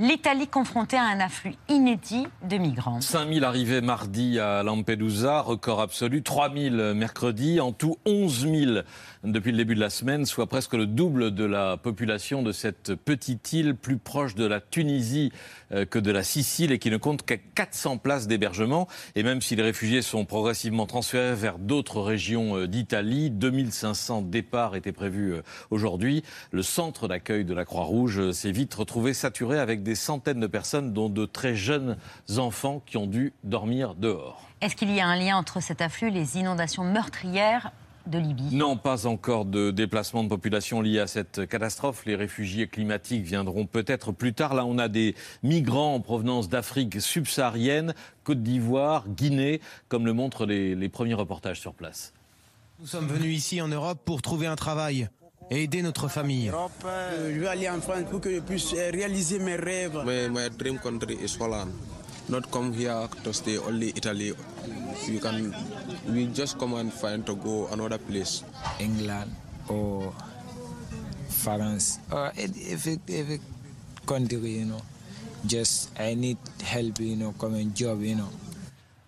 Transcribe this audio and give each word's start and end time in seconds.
L'Italie 0.00 0.48
confrontée 0.48 0.96
à 0.96 1.04
un 1.04 1.20
afflux 1.20 1.52
inédit 1.68 2.26
de 2.48 2.56
migrants. 2.56 3.02
5000 3.02 3.44
arrivées 3.44 3.82
mardi 3.82 4.38
à 4.38 4.62
Lampedusa, 4.62 5.42
record 5.42 5.82
absolu, 5.82 6.22
3000 6.22 6.94
mercredi, 6.94 7.60
en 7.60 7.72
tout 7.72 7.98
11 8.06 8.48
000 8.50 8.70
depuis 9.24 9.50
le 9.50 9.58
début 9.58 9.74
de 9.74 9.80
la 9.80 9.90
semaine, 9.90 10.24
soit 10.24 10.46
presque 10.46 10.72
le 10.72 10.86
double 10.86 11.34
de 11.34 11.44
la 11.44 11.76
population 11.76 12.42
de 12.42 12.52
cette 12.52 12.94
petite 12.94 13.52
île 13.52 13.74
plus 13.74 13.98
proche 13.98 14.34
de 14.34 14.46
la 14.46 14.62
Tunisie 14.62 15.32
euh, 15.72 15.84
que 15.84 15.98
de 15.98 16.10
la 16.10 16.22
Sicile 16.22 16.72
et 16.72 16.78
qui 16.78 16.90
ne 16.90 16.96
compte 16.96 17.22
qu'à 17.22 17.36
400 17.36 17.98
places 17.98 18.26
d'hébergement. 18.26 18.88
Et 19.16 19.22
même 19.22 19.42
si 19.42 19.54
les 19.54 19.62
réfugiés 19.62 20.00
sont 20.00 20.24
progressivement 20.24 20.86
transférés 20.86 21.34
vers 21.34 21.58
d'autres 21.58 22.00
régions 22.00 22.56
euh, 22.56 22.66
d'Italie, 22.66 23.30
2500 23.30 24.22
départs 24.22 24.74
étaient 24.76 24.92
prévus 24.92 25.34
euh, 25.34 25.42
aujourd'hui. 25.70 26.22
Le 26.50 26.62
centre 26.62 27.06
d'accueil 27.06 27.44
de 27.44 27.52
la 27.52 27.66
Croix-Rouge 27.66 28.30
s'est 28.30 28.52
vite 28.52 28.72
retrouvé 28.72 29.12
saturé 29.12 29.58
avec 29.58 29.82
des 29.82 29.89
centaines 29.94 30.40
de 30.40 30.46
personnes, 30.46 30.92
dont 30.92 31.08
de 31.08 31.26
très 31.26 31.54
jeunes 31.54 31.96
enfants 32.36 32.82
qui 32.84 32.96
ont 32.96 33.06
dû 33.06 33.32
dormir 33.44 33.94
dehors. 33.94 34.42
Est-ce 34.60 34.76
qu'il 34.76 34.90
y 34.90 35.00
a 35.00 35.06
un 35.06 35.16
lien 35.16 35.36
entre 35.36 35.60
cet 35.60 35.80
afflux 35.80 36.08
et 36.08 36.10
les 36.10 36.36
inondations 36.36 36.84
meurtrières 36.84 37.72
de 38.06 38.18
Libye? 38.18 38.54
Non, 38.54 38.76
pas 38.76 39.06
encore 39.06 39.44
de 39.44 39.70
déplacement 39.70 40.22
de 40.22 40.28
population 40.28 40.80
lié 40.80 40.98
à 40.98 41.06
cette 41.06 41.46
catastrophe. 41.48 42.04
Les 42.06 42.16
réfugiés 42.16 42.66
climatiques 42.66 43.24
viendront 43.24 43.66
peut-être 43.66 44.12
plus 44.12 44.34
tard. 44.34 44.54
Là, 44.54 44.64
on 44.64 44.78
a 44.78 44.88
des 44.88 45.14
migrants 45.42 45.94
en 45.94 46.00
provenance 46.00 46.48
d'Afrique 46.48 47.00
subsaharienne, 47.00 47.94
Côte 48.24 48.42
d'Ivoire, 48.42 49.08
Guinée, 49.08 49.60
comme 49.88 50.06
le 50.06 50.12
montrent 50.12 50.46
les, 50.46 50.74
les 50.74 50.88
premiers 50.88 51.14
reportages 51.14 51.60
sur 51.60 51.74
place. 51.74 52.12
Nous 52.80 52.86
sommes 52.86 53.06
venus 53.06 53.36
ici 53.36 53.60
en 53.60 53.68
Europe 53.68 54.00
pour 54.04 54.22
trouver 54.22 54.46
un 54.46 54.56
travail 54.56 55.08
et 55.50 55.64
aider 55.64 55.82
notre 55.82 56.08
famille. 56.08 56.50
Euh, 56.84 57.34
je 57.34 57.40
vais 57.40 57.48
aller 57.48 57.68
en 57.68 57.80
France 57.80 58.04
pour 58.10 58.20
que 58.20 58.32
je 58.32 58.40
puisse 58.40 58.72
euh, 58.74 58.90
réaliser 58.92 59.38
mes 59.38 59.56
rêves. 59.56 59.98
My, 60.04 60.28
my 60.28 60.48
dream 60.50 60.78
country 60.78 61.18
is 61.22 61.36
Holland. 61.40 61.72
Not 62.28 62.42
come 62.52 62.72
here 62.72 63.08
to 63.24 63.32
stay 63.32 63.58
only 63.58 63.92
Italy. 63.96 64.32
We 65.08 65.18
can 65.18 65.52
we 66.08 66.28
just 66.32 66.58
come 66.58 66.74
and 66.74 66.90
find 66.92 67.26
to 67.26 67.34
go 67.34 67.68
another 67.72 67.98
place. 67.98 68.44
England 68.78 69.34
or 69.68 70.12
France 71.28 71.98
or 72.12 72.30
if 72.36 72.86
it, 72.86 73.00
if 73.08 73.30
it 73.30 73.40
country, 74.06 74.60
you 74.60 74.66
know. 74.66 74.80
Just 75.44 75.90
I 75.98 76.14
need 76.14 76.36
help, 76.62 77.00
you 77.00 77.16
know, 77.16 77.34
come 77.38 77.54
and 77.54 77.74
job, 77.74 78.02
you 78.02 78.14
know. 78.14 78.28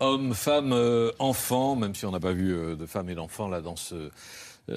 Hommes, 0.00 0.34
femmes, 0.34 0.72
euh, 0.72 1.12
enfants, 1.20 1.76
même 1.76 1.94
si 1.94 2.06
on 2.06 2.10
n'a 2.10 2.18
pas 2.18 2.32
vu 2.32 2.52
euh, 2.52 2.74
de 2.74 2.86
femmes 2.86 3.08
et 3.10 3.14
d'enfants 3.14 3.48
là 3.48 3.60
dans 3.60 3.76
ce 3.76 4.10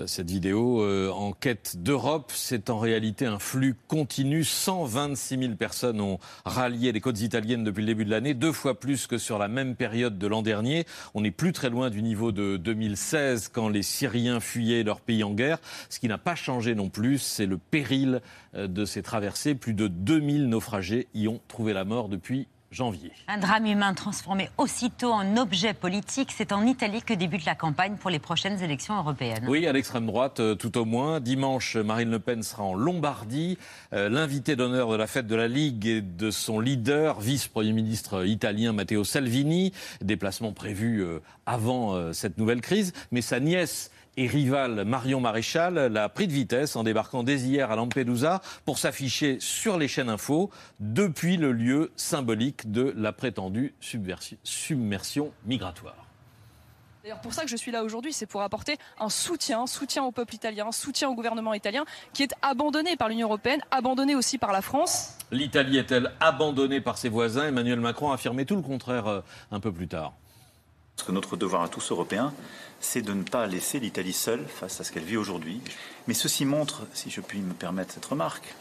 cette 0.08 0.30
vidéo 0.30 0.82
euh, 0.82 1.12
en 1.12 1.32
quête 1.32 1.78
d'Europe. 1.78 2.32
C'est 2.34 2.70
en 2.70 2.80
réalité 2.80 3.26
un 3.26 3.40
flux 3.40 3.76
continu. 3.88 4.44
126 4.44 5.38
000 5.38 5.54
personnes 5.56 6.02
ont 6.02 6.20
rallié 6.44 6.92
les 6.92 7.02
côtes 7.02 7.22
italiennes 7.22 7.64
depuis 7.64 7.82
le 7.82 7.88
début 7.88 8.06
de 8.06 8.10
l'année, 8.10 8.34
deux 8.34 8.52
fois 8.52 8.80
plus 8.80 9.08
que 9.08 9.18
sur 9.18 9.38
la 9.38 9.48
même 9.48 9.76
période 9.76 10.18
de 10.18 10.28
l'an 10.28 10.42
dernier. 10.42 10.86
On 11.14 11.22
n'est 11.22 11.32
plus 11.32 11.54
très 11.54 11.70
loin 11.70 11.90
du 11.90 12.02
niveau 12.02 12.32
de 12.32 12.58
2016 12.58 13.50
quand 13.50 13.70
les 13.70 13.84
Syriens 13.84 14.40
fuyaient 14.40 14.84
leur 14.84 15.02
pays 15.02 15.24
en 15.24 15.34
guerre. 15.34 15.60
Ce 15.90 16.00
qui 16.00 16.08
n'a 16.08 16.18
pas 16.18 16.36
changé 16.36 16.74
non 16.74 16.90
plus, 16.90 17.20
c'est 17.20 17.46
le 17.46 17.58
péril 17.58 18.22
euh, 18.56 18.68
de 18.68 18.86
ces 18.86 19.04
traversées. 19.04 19.56
Plus 19.56 19.74
de 19.74 19.88
2000 19.88 20.50
naufragés 20.50 21.08
y 21.14 21.28
ont 21.28 21.42
trouvé 21.48 21.74
la 21.74 21.86
mort 21.86 22.10
depuis 22.10 22.48
janvier. 22.76 23.12
Un 23.28 23.38
drame 23.38 23.66
humain 23.66 23.94
transformé 23.94 24.50
aussitôt 24.58 25.12
en 25.12 25.38
objet 25.38 25.74
politique. 25.74 26.32
C'est 26.36 26.52
en 26.52 26.66
Italie 26.66 27.02
que 27.02 27.14
débute 27.14 27.46
la 27.46 27.56
campagne 27.56 27.96
pour 27.96 28.10
les 28.10 28.20
prochaines 28.20 28.62
élections 28.62 28.98
européennes. 28.98 29.46
Oui, 29.48 29.66
à 29.66 29.72
l'extrême 29.72 30.06
droite, 30.06 30.40
euh, 30.42 30.56
tout 30.56 30.78
au 30.78 30.86
moins. 30.86 31.20
Dimanche, 31.22 31.78
Marine 31.78 32.12
Le 32.12 32.20
Pen 32.20 32.44
sera 32.44 32.64
en 32.64 32.76
Lombardie. 32.76 33.58
Euh, 33.94 34.10
l'invité 34.10 34.56
d'honneur 34.56 34.90
de 34.92 34.96
la 34.96 35.08
fête 35.08 35.28
de 35.28 35.36
la 35.36 35.48
Ligue 35.48 35.88
et 35.88 36.02
de 36.02 36.30
son 36.30 36.60
leader, 36.60 37.20
vice-premier 37.22 37.72
ministre 37.72 38.26
italien 38.26 38.74
Matteo 38.74 39.04
Salvini. 39.04 39.72
Déplacement 40.02 40.52
prévu 40.52 41.02
euh, 41.02 41.20
avant 41.46 42.12
cette 42.12 42.38
nouvelle 42.38 42.62
crise. 42.62 42.92
Mais 43.12 43.22
sa 43.22 43.40
nièce 43.40 43.92
et 44.18 44.28
rivale 44.28 44.86
Marion 44.86 45.20
Maréchal 45.20 45.74
l'a 45.92 46.10
pris 46.10 46.28
de 46.28 46.34
vitesse 46.34 46.76
en 46.76 46.84
débarquant 46.84 47.24
dès 47.24 47.40
hier 47.40 47.72
à 47.72 47.76
Lampedusa 47.76 48.42
pour 48.66 48.78
s'afficher 48.78 49.38
sur 49.40 49.78
les 49.78 49.88
chaînes 49.88 50.10
info 50.10 50.50
depuis 50.80 51.38
le 51.38 51.52
lieu 51.52 51.92
symbolique 51.96 52.65
de 52.66 52.94
la 52.98 53.14
prétendue 53.14 53.74
submersion 53.80 55.32
migratoire. 55.46 56.06
D'ailleurs, 57.06 57.22
pour 57.22 57.34
ça 57.34 57.44
que 57.44 57.50
je 57.50 57.56
suis 57.56 57.72
là 57.72 57.84
aujourd'hui, 57.84 58.14
c'est 58.14 58.26
pour 58.26 58.42
apporter 58.42 58.78
un 59.00 59.10
soutien, 59.10 59.68
soutien 59.68 60.04
au 60.04 60.12
peuple 60.12 60.34
italien, 60.34 60.72
soutien 60.72 61.08
au 61.08 61.14
gouvernement 61.14 61.54
italien, 61.54 61.86
qui 62.14 62.24
est 62.24 62.34
abandonné 62.42 62.96
par 62.96 63.10
l'Union 63.10 63.28
européenne, 63.28 63.62
abandonné 63.70 64.16
aussi 64.16 64.40
par 64.40 64.52
la 64.52 64.64
France. 64.64 65.16
L'Italie 65.30 65.78
est-elle 65.78 66.12
abandonnée 66.20 66.82
par 66.82 66.98
ses 66.98 67.10
voisins? 67.10 67.48
Emmanuel 67.48 67.80
Macron 67.80 68.10
a 68.10 68.16
affirmé 68.16 68.48
tout 68.48 68.56
le 68.56 68.64
contraire 68.64 69.06
euh, 69.06 69.22
un 69.52 69.60
peu 69.60 69.72
plus 69.72 69.88
tard. 69.88 70.14
Parce 70.96 71.08
que 71.08 71.12
notre 71.12 71.38
devoir 71.38 71.62
à 71.62 71.70
tous 71.70 71.92
Européens, 71.92 72.34
c'est 72.80 73.04
de 73.04 73.14
ne 73.14 73.22
pas 73.22 73.46
laisser 73.46 73.80
l'Italie 73.80 74.14
seule 74.14 74.48
face 74.48 74.82
à 74.82 74.84
ce 74.84 74.92
qu'elle 74.92 75.04
vit 75.04 75.18
aujourd'hui. 75.18 75.62
Mais 76.08 76.16
ceci 76.16 76.44
montre, 76.44 76.88
si 76.94 77.12
je 77.12 77.22
puis 77.22 77.40
me 77.40 77.54
permettre 77.54 77.94
cette 77.94 78.06
remarque, 78.06 78.56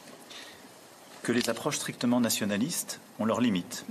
que 1.24 1.32
les 1.32 1.48
approches 1.50 1.76
strictement 1.76 2.20
nationalistes 2.20 3.00
ont 3.18 3.24
leurs 3.24 3.40
limites. 3.40 3.84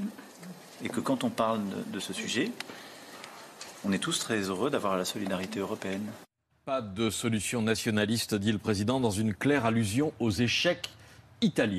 Et 0.83 0.89
que 0.89 0.99
quand 1.01 1.23
on 1.23 1.29
parle 1.29 1.61
de, 1.91 1.99
ce 1.99 2.13
sujet, 2.13 2.51
on 3.83 3.91
est 3.91 3.99
tous 3.99 4.19
très 4.19 4.39
heureux 4.41 4.69
d'avoir 4.69 4.95
la 4.97 5.03
solidarité 5.03 5.59
européenne. 5.59 6.05
Pas 6.63 6.81
de 6.81 7.09
solution 7.09 7.61
nationaliste, 7.61 8.35
dit 8.35 8.51
le 8.51 8.59
président, 8.59 8.99
dans 8.99 9.11
une 9.11 9.33
claire 9.33 9.65
allusion 9.65 10.13
aux 10.19 10.31
échecs 10.31 10.89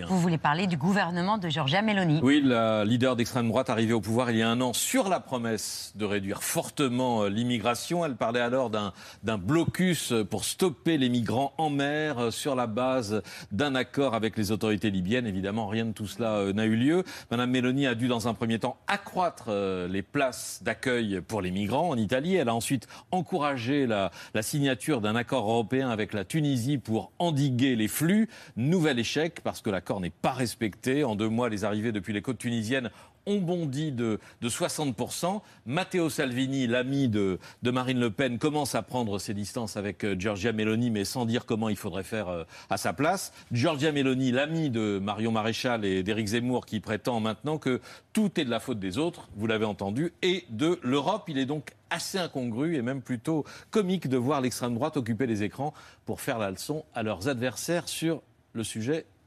vous 0.09 0.21
voulez 0.21 0.37
parler 0.37 0.67
du 0.67 0.77
gouvernement 0.77 1.39
de 1.39 1.49
Giorgia 1.49 1.81
Meloni 1.81 2.21
Oui, 2.23 2.43
la 2.45 2.85
leader 2.85 3.17
d'extrême 3.17 3.49
droite 3.49 3.71
arrivée 3.71 3.95
au 3.95 4.01
pouvoir 4.01 4.31
il 4.31 4.37
y 4.37 4.43
a 4.43 4.49
un 4.51 4.61
an 4.61 4.75
sur 4.75 5.09
la 5.09 5.21
promesse 5.21 5.93
de 5.95 6.05
réduire 6.05 6.43
fortement 6.43 7.23
euh, 7.23 7.29
l'immigration. 7.31 8.05
Elle 8.05 8.17
parlait 8.17 8.41
alors 8.41 8.69
d'un 8.69 9.39
blocus 9.39 10.13
pour 10.29 10.45
stopper 10.45 10.99
les 10.99 11.09
migrants 11.09 11.55
en 11.57 11.71
mer 11.71 12.19
euh, 12.19 12.31
sur 12.31 12.55
la 12.55 12.67
base 12.67 13.23
d'un 13.53 13.75
accord 13.75 14.15
avec 14.15 14.37
les 14.37 14.53
autorités 14.53 14.91
libyennes. 14.91 15.27
Évidemment, 15.27 15.67
rien 15.67 15.87
de 15.87 15.93
tout 15.93 16.07
cela 16.07 16.35
euh, 16.35 16.53
n'a 16.53 16.67
eu 16.67 16.77
lieu. 16.77 17.05
Madame 17.31 17.51
Meloni 17.51 17.87
a 17.87 17.95
dû 17.95 18.07
dans 18.07 18.29
un 18.29 18.35
premier 18.35 18.59
temps 18.59 18.77
accroître 18.87 19.51
les 19.89 20.03
places 20.03 20.61
d'accueil 20.63 21.23
pour 21.27 21.41
les 21.41 21.51
migrants 21.51 21.89
en 21.89 21.97
Italie. 21.97 22.35
Elle 22.35 22.51
a 22.51 22.55
ensuite 22.55 22.87
encouragé 23.13 23.87
la, 23.87 24.11
la 24.35 24.43
signature 24.43 25.01
d'un 25.01 25.17
accord 25.17 25.49
européen 25.49 25.89
avec 25.89 26.13
la 26.13 26.25
Tunisie 26.25 26.77
pour 26.77 27.13
endiguer 27.19 27.77
les 27.77 27.89
flux. 27.89 28.29
Nouvel 28.57 28.99
échec 28.99 29.41
parce 29.55 29.63
que 29.63 29.71
l'accord 29.71 30.01
n'est 30.01 30.11
pas 30.11 30.33
respecté. 30.33 31.05
En 31.05 31.15
deux 31.15 31.29
mois, 31.29 31.49
les 31.49 31.65
arrivées 31.65 31.93
depuis 31.93 32.13
les 32.13 32.23
côtes 32.23 32.39
tunisiennes 32.39 32.91
ont 33.25 33.39
bondi 33.39 33.93
de, 33.93 34.19
60%. 34.43 35.41
Matteo 35.65 36.11
Salvini, 36.11 36.67
l'ami 36.67 37.09
de, 37.09 37.39
Marine 37.63 38.01
Le 38.01 38.11
Pen, 38.11 38.41
commence 38.41 38.75
à 38.75 38.83
prendre 38.83 39.21
ses 39.21 39.33
distances 39.33 39.77
avec 39.77 40.03
euh, 40.03 40.17
Giorgia 40.19 40.53
Meloni, 40.53 40.91
mais 40.91 41.05
sans 41.05 41.25
dire 41.25 41.47
comment 41.47 41.69
il 41.69 41.77
faudrait 41.77 42.03
faire 42.03 42.29
euh, 42.29 42.43
à 42.69 42.79
sa 42.79 42.93
place. 42.93 43.33
Giorgia 43.53 43.93
Meloni, 43.93 44.33
l'ami 44.33 44.71
de 44.71 44.99
Marion 45.01 45.31
Maréchal 45.31 45.85
et 45.85 46.03
d'Éric 46.03 46.27
Zemmour, 46.27 46.67
qui 46.67 46.81
prétend 46.81 47.21
maintenant 47.21 47.59
que 47.59 47.81
tout 48.13 48.41
est 48.41 48.45
de 48.45 48.51
la 48.51 48.59
faute 48.59 48.81
des 48.81 48.99
autres, 48.99 49.29
vous 49.37 49.47
l'avez 49.47 49.67
entendu, 49.67 50.13
et 50.23 50.47
de 50.51 50.81
l'Europe. 50.83 51.27
Il 51.29 51.39
est 51.39 51.47
donc 51.47 51.71
assez 51.91 52.19
incongru 52.19 52.75
et 52.75 52.83
même 52.83 53.03
plutôt 53.03 53.45
comique 53.71 54.09
de 54.09 54.17
voir 54.17 54.41
l'extrême 54.41 54.75
droite 54.75 54.97
occuper 54.97 55.29
les 55.29 55.45
écrans 55.45 55.73
pour 56.07 56.21
faire 56.21 56.41
la 56.41 56.51
leçon 56.51 56.85
à 56.93 57.05
leurs 57.05 57.29
adversaires 57.29 57.89
sur 57.89 58.21
le 58.53 58.65
sujet 58.65 59.05